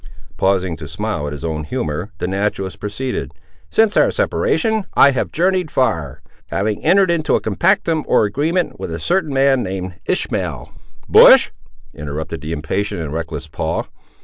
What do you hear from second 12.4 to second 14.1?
the impatient and reckless Paul.